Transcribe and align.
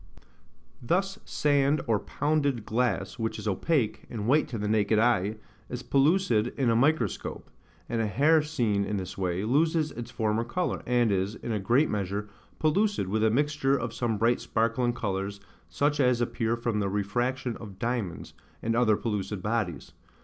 Thus, 0.81 1.19
sand 1.25 1.81
or 1.85 1.99
pounded 1.99 2.65
glass, 2.65 3.19
which 3.19 3.37
is 3.37 3.47
opaque, 3.47 4.05
and 4.09 4.25
white 4.27 4.47
to 4.47 4.57
the 4.57 4.67
naked 4.67 4.97
eye, 4.97 5.35
is 5.69 5.83
pellucid 5.83 6.55
in 6.57 6.71
a 6.71 6.75
microscope; 6.75 7.51
and 7.87 8.01
a 8.01 8.07
hair 8.07 8.41
seen 8.41 8.83
in 8.83 8.97
this 8.97 9.15
way, 9.15 9.43
loses 9.43 9.91
its 9.91 10.09
former 10.09 10.43
colour, 10.43 10.81
and 10.87 11.11
is, 11.11 11.35
in 11.35 11.51
a 11.51 11.59
great 11.59 11.87
measure, 11.87 12.27
pellucid, 12.57 13.09
with 13.09 13.23
a 13.23 13.29
mixture 13.29 13.77
of 13.77 13.93
some 13.93 14.17
bright 14.17 14.41
sparkling 14.41 14.93
colours, 14.93 15.39
such 15.69 15.99
as 15.99 16.19
appear 16.19 16.57
from 16.57 16.79
the 16.79 16.89
refraction 16.89 17.55
of 17.57 17.77
diamonds, 17.77 18.33
and 18.63 18.75
other 18.75 18.97
pellucid 18.97 19.43
bodies. 19.43 19.93